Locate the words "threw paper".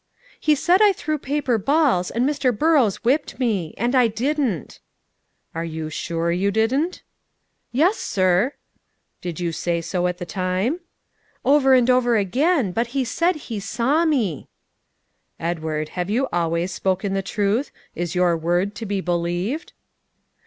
0.93-1.59